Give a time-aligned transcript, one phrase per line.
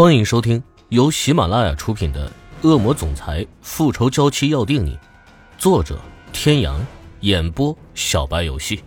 [0.00, 2.26] 欢迎收听由喜马拉雅出品的
[2.66, 4.96] 《恶魔总裁复仇娇妻要定你》，
[5.58, 6.00] 作者：
[6.32, 6.80] 天阳，
[7.20, 8.82] 演播：小白游戏。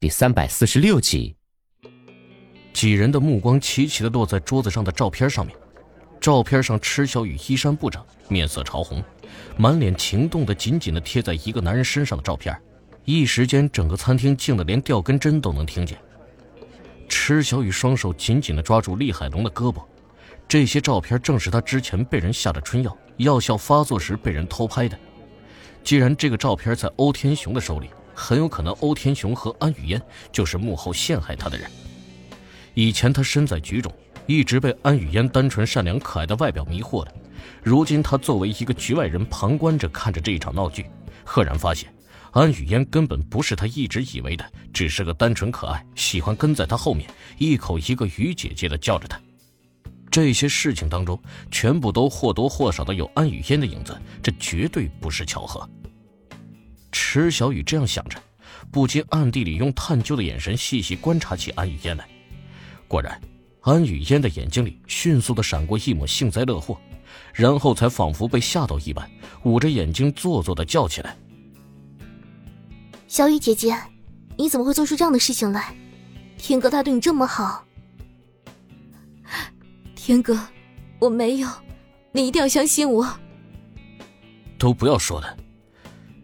[0.00, 1.36] 第三百四十六集，
[2.72, 5.54] 几人的目光齐齐的落在桌子上的照片上面。
[6.18, 9.04] 照片上，池小雨衣衫不整，面色潮红，
[9.58, 12.58] 满脸情动的紧紧的贴在一个男人身上的照片，
[13.04, 15.98] 一时间整个餐厅静的连掉根针都能听见。
[17.08, 19.82] 池小雨双手紧紧的抓住厉海龙的胳膊，
[20.46, 24.98] 这些照片正是他之前被人下的春药，药效发作时被人偷拍的。
[25.82, 31.70] 既然这个照片在欧天雄的手里，很有可能欧天雄和安雨嫣就是幕后陷害他的人。
[32.74, 33.92] 以前他身在局中。
[34.28, 37.14] 一直被安雨嫣单纯善良可爱的外表迷惑的，
[37.62, 40.84] 如今他作为一个局外人旁观着看着这一场闹剧，
[41.24, 41.88] 赫然发现，
[42.36, 49.18] 安雨嫣根本不是他一直以为的，只是个单纯可爱、喜欢跟在他后面一口一个雨姐姐的叫着他。
[50.10, 51.18] 这些事情当中，
[51.50, 55.66] 全部都或多或少的有安雨嫣的影子，这绝对不是巧合。
[56.92, 58.22] 池小雨这样想着，
[58.70, 62.06] 不禁暗地里用探究的眼神细细观察起安雨嫣来，
[62.86, 63.18] 果然。
[63.62, 66.78] 安雨嫣的眼睛里迅速的闪过一抹幸灾乐祸，
[67.32, 69.10] 然后才仿佛被吓到一般，
[69.44, 71.16] 捂着眼睛做作的叫起来
[73.08, 73.76] ：“小雨姐姐，
[74.36, 75.74] 你怎么会做出这样的事情来？
[76.36, 77.64] 天哥他对你这么好。”
[79.94, 80.38] 天哥，
[80.98, 81.48] 我没有，
[82.12, 83.06] 你一定要相信我。
[84.58, 85.36] 都不要说了，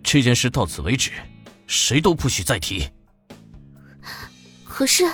[0.02, 1.10] 这件事到此为止，
[1.66, 2.88] 谁都不许再提。
[4.64, 5.04] 可是。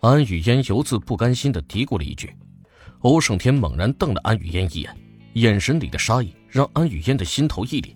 [0.00, 2.34] 安雨嫣犹自不甘心的嘀咕了一句，
[3.00, 4.96] 欧胜天猛然瞪了安雨嫣一眼，
[5.34, 7.94] 眼神里的杀意让安雨嫣的心头一凛，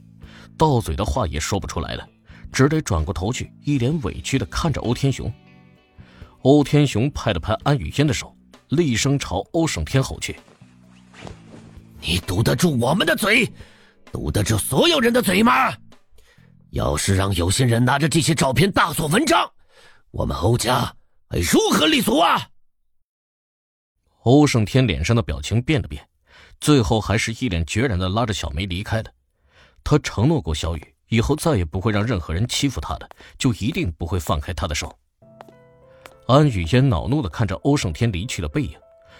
[0.57, 2.09] 到嘴的话也说不出来了，
[2.53, 5.33] 只得转过头去，一脸委屈的看着欧天雄。
[6.43, 8.37] 欧天雄拍了拍安雨嫣的手，
[8.69, 10.39] 厉声朝欧胜天吼去
[12.01, 13.51] ：“你堵得住我们的嘴，
[14.13, 15.73] 堵得住所有人的嘴吗？
[16.71, 19.51] 要是让有心人拿着这些照片大做文章，
[20.11, 20.95] 我们欧家
[21.29, 22.49] 还……”如何立足啊？
[24.23, 26.07] 欧胜天脸上的表情变了变，
[26.61, 29.11] 最后还是一脸决然的拉着小梅离开了。
[29.85, 33.09] 他承诺过小雨，以后再也不会让任何人欺负他的，
[33.39, 34.99] 就一定不会放开他的手。
[36.27, 38.73] 安雨嫣恼怒的看着欧胜天离去的背影，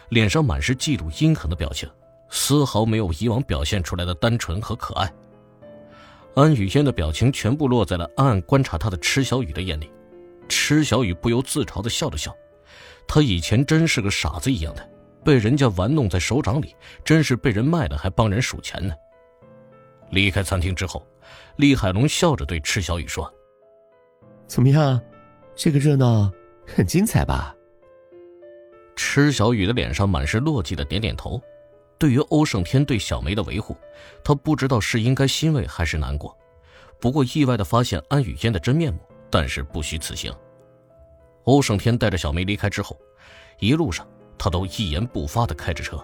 [0.09, 1.87] 脸上满是嫉妒阴狠的表情，
[2.31, 5.13] 丝毫没有以往表现出来的单纯和可爱。
[6.35, 9.91] 安雨嫣的表情全部落在了暗暗观察他的池小雨的眼里。
[10.49, 12.35] 池小雨不由自嘲的笑了笑，
[13.07, 14.91] 他以前真是个傻子一样的，
[15.23, 18.95] 被人家玩弄在手掌里，真是被人卖了还帮人数钱呢。
[20.15, 21.07] 离开餐厅之后，
[21.57, 23.31] 厉海龙笑着对池小雨说
[24.47, 25.01] ：“怎么样，
[25.55, 26.31] 这个热闹
[26.67, 27.55] 很精彩吧？”
[28.97, 31.41] 池小雨的脸上满是落寂的点点头。
[31.99, 33.77] 对于欧胜天对小梅的维护，
[34.23, 36.37] 他不知道是应该欣慰还是难过。
[37.01, 39.01] 不过意外的发现安雨嫣的真面目。
[39.31, 40.33] 但是不虚此行。
[41.43, 42.97] 欧胜天带着小梅离开之后，
[43.59, 44.07] 一路上
[44.39, 45.99] 他都一言不发的开着车，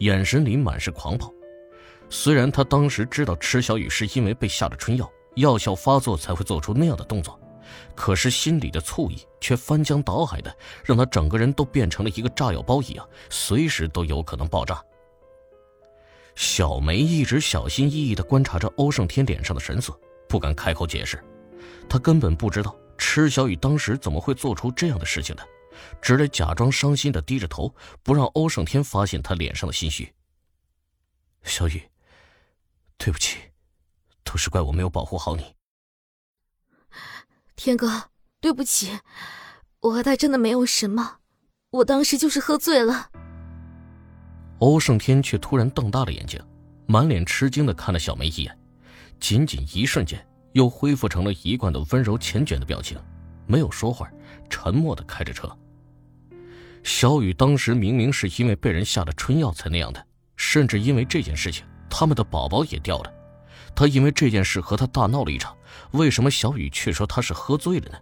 [0.00, 1.32] 眼神里满是狂暴。
[2.08, 7.38] 虽然他当时知道池小雨是因为被下了春药，药效发作才会做出那样的动作，
[7.94, 14.82] 可是心里的醋意却翻江倒海的，让他整个人都变成了一个炸药包一样，随时都有可能爆炸。
[16.34, 21.22] 小梅一直小心翼翼的观察着欧胜天脸上的神色，不敢开口解释。
[21.88, 25.42] 他根本不知道池小雨当时怎么会做出这样的事情的，
[26.00, 30.12] 只得假装伤心的低着头，不让欧胜天发现他脸上的心虚。
[31.42, 31.80] 小雨，
[32.98, 33.38] 对不起，
[34.24, 35.54] 都是怪我没有保护好你。
[37.54, 38.98] 天哥，对不起，
[39.80, 41.18] 我和他真的没有什么，
[41.70, 43.10] 我当时就是喝醉了。
[44.58, 46.40] 欧胜天却突然瞪大了眼睛，
[46.86, 48.58] 满脸吃惊的看了小梅一眼，
[49.20, 50.26] 仅仅一瞬间。
[50.52, 52.98] 又恢复成了一贯的温柔缱绻的表情，
[53.46, 54.10] 没有说话，
[54.48, 55.54] 沉默的开着车。
[56.82, 60.02] 小雨当时明明是因为被人下了春药才那样的，
[60.34, 63.12] 甚至因为这件事情，他们的宝宝也掉了。
[63.74, 65.54] 他因为这件事和他大闹了一场，
[65.92, 67.98] 为什么小雨却说他是喝醉了呢？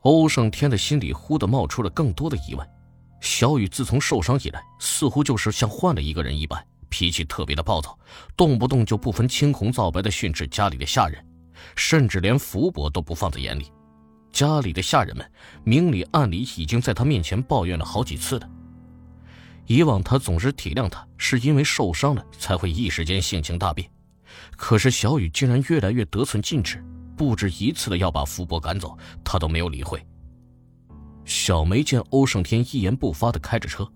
[0.00, 2.68] 欧胜天的心里忽的冒出了更多的疑问。
[3.20, 6.62] 小雨自从受伤以来，似乎就是像换了一个人一般。
[6.90, 7.98] 脾气特别的暴躁，
[8.36, 11.24] 动不动就不分青红皂白的训斥家里的下人，
[11.74, 13.72] 甚至连福伯都不放在眼里。
[14.30, 15.28] 家里的下人们
[15.64, 18.48] 明里暗里已经在他面前抱怨了好几次了。
[19.66, 23.90] 以往他总是体谅他，是因为受伤了才会一时间性情大变。
[24.56, 26.84] 可是小雨竟然越来越得寸进尺，
[27.16, 30.04] 不止一次的要把福伯赶走，他都没有理会。
[31.24, 33.90] 小梅见欧胜天一言不发的开着车，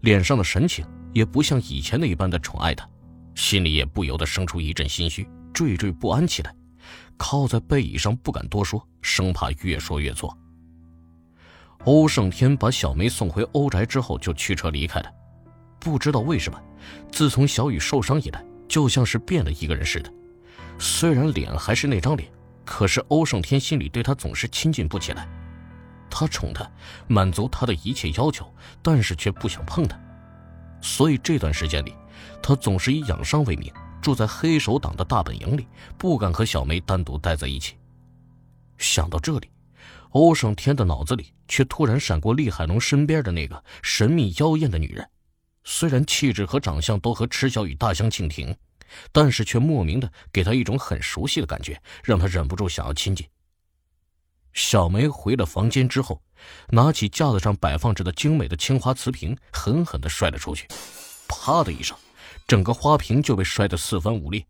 [0.00, 2.88] 脸上的神情也不像以前那一般的宠爱他，
[3.34, 6.54] 心里也不由得生出一阵心虚，惴惴不安起来，
[7.16, 10.36] 靠在背椅上不敢多说，生怕越说越错。
[11.84, 15.10] 欧胜天把小梅送回欧宅之后，就驱车离开了。
[15.78, 16.60] 不知道为什么，
[17.10, 20.12] 自从小雨受伤以来，就像是变了一个人似的。
[20.78, 22.28] 虽然脸还是那张脸，
[22.64, 25.26] 可是欧胜天心里对他总是亲近不起来。
[26.10, 26.68] 他宠他，
[27.06, 28.52] 满足他的一切要求，
[28.82, 29.98] 但是却不想碰他。
[30.80, 31.94] 所以这段时间里，
[32.42, 33.72] 他总是以养伤为名，
[34.02, 35.66] 住在黑手党的大本营里，
[35.96, 37.76] 不敢和小梅单独待在一起。
[38.78, 39.50] 想到这里，
[40.10, 45.08] 欧胜天的脑子里却突然闪过厉海龙身边的那个神秘妖艳的女人。
[45.64, 48.56] 虽然气质和长相都和池小雨大相径庭，
[49.12, 53.26] 但是却莫名的给他一种很熟悉的感觉，让他忍不住想要亲近。
[54.54, 56.22] 小梅回了房间之后，
[56.68, 60.66] 拿起架子上摆放着的精美的青花瓷瓶，狠狠的摔了出去，
[61.28, 61.94] 啪的一声，
[62.46, 64.44] 整个花瓶就被摔得四分五裂。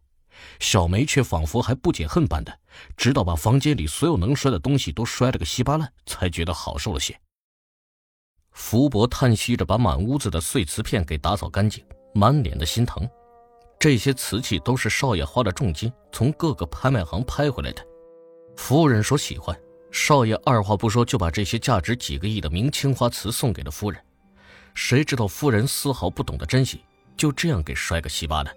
[0.60, 2.58] 小梅却仿佛还不解恨般的，
[2.96, 7.18] 直到把房间里所有能摔的东西都摔了个稀巴烂，才觉得好受了些。
[8.50, 13.08] 福伯叹息着，把满屋子的碎瓷片给打扫干净，满脸的心疼。
[13.78, 17.86] 这些瓷器都是少爷花了重金从各个拍卖行拍回来的。
[18.56, 19.56] 夫人说喜欢，
[19.92, 24.04] 少爷二话不说就把这些价值几个亿的明青花瓷送给了夫人。
[24.74, 26.80] 谁知道夫人丝毫不懂得珍惜，
[27.16, 28.52] 就这样给摔个稀巴烂。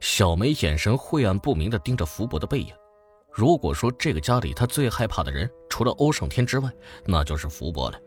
[0.00, 2.72] 小梅眼神晦暗不明的盯着福伯的背影。
[3.30, 6.70] 如果说这个家里她最害怕的人除了欧胜天之外，
[7.04, 8.00] 那就是福伯了。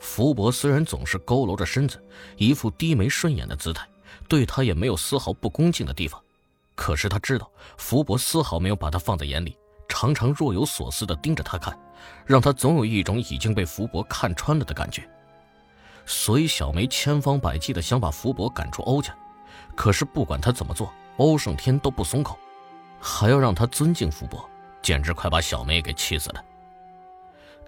[0.00, 2.02] 福伯虽然总是佝偻着身子，
[2.36, 3.88] 一副低眉顺眼的姿态，
[4.28, 6.20] 对她也没有丝毫不恭敬的地方。
[6.74, 9.56] 可是他知道，福伯丝毫没有把他放在眼里，
[9.88, 11.78] 常常若有所思的盯着他看，
[12.26, 15.08] 让他总有一种已经被福伯看穿了的感觉。
[16.04, 19.14] 所以小梅千方百计的想把福伯赶出欧家，
[19.76, 22.38] 可是不管他怎么做，欧胜天都不松口，
[23.00, 24.48] 还要让他尊敬福伯，
[24.80, 26.44] 简直快把小梅给气死了。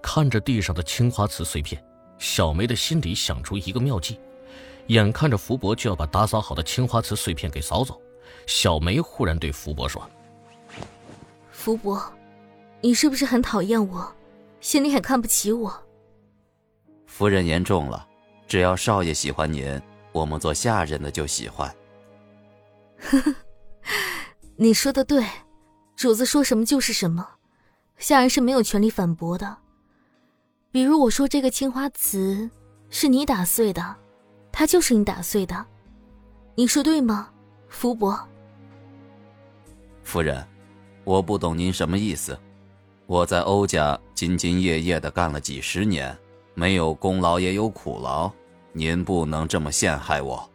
[0.01, 1.83] 看着地上的青花瓷碎片。
[2.17, 4.17] 小梅的心里想出一个妙计，
[4.87, 8.01] 眼看着福伯就要把打扫好的青花瓷碎片给扫走，
[8.47, 10.09] 小梅忽然对福伯说
[11.51, 12.01] ：“福伯，
[12.79, 14.09] 你是不是很讨厌我，
[14.61, 15.77] 心里很看不起我？”
[17.05, 18.07] 夫人言重了，
[18.47, 19.79] 只要少爷喜欢您，
[20.13, 21.69] 我们做下人的就喜欢。
[23.05, 23.35] 呵呵，
[24.55, 25.23] 你说的对，
[25.95, 27.27] 主子说什么就是什么，
[27.97, 29.57] 下人是没有权利反驳的。
[30.71, 32.49] 比如我说这个青花瓷
[32.89, 33.95] 是你打碎的，
[34.51, 35.65] 它就是你打碎的，
[36.55, 37.29] 你说对吗，
[37.69, 38.19] 福伯？
[40.03, 40.45] 夫人，
[41.03, 42.37] 我不懂您什么意思。
[43.05, 46.17] 我在欧家兢兢业业的干了几十年，
[46.55, 48.31] 没有功劳也有苦劳，
[48.73, 50.49] 您不能这么陷害我。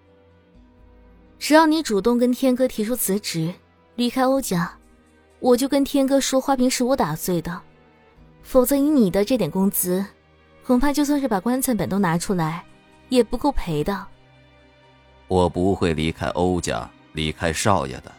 [1.50, 3.52] 只要你主动跟天哥提出辞职，
[3.96, 4.72] 离开欧家，
[5.40, 7.60] 我就跟天哥说花瓶是我打碎的。
[8.44, 10.06] 否则，以你的这点工资，
[10.64, 12.64] 恐怕就算是把棺材本都拿出来，
[13.08, 14.06] 也不够赔的。
[15.26, 18.12] 我不会离开欧家，离开少爷的。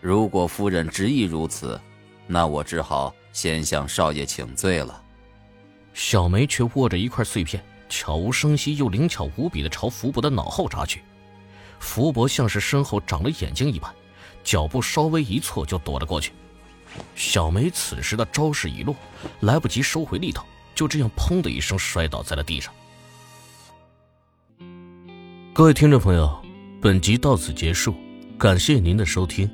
[0.00, 1.80] 如果夫人执意如此，
[2.28, 5.02] 那我只好先向少爷请罪了。
[5.94, 11.02] 小梅却握着一块碎片，悄无声息又灵巧无比的朝福伯的脑后扎去。
[11.78, 13.92] 福伯像是身后长了眼睛一般，
[14.42, 16.32] 脚步稍微一错就躲了过去。
[17.14, 18.94] 小梅此时的招式一落，
[19.40, 20.44] 来不及收回力道，
[20.74, 22.72] 就这样砰的一声摔倒在了地上。
[25.54, 26.40] 各位听众朋友，
[26.80, 27.94] 本集到此结束，
[28.38, 29.50] 感谢您的收听。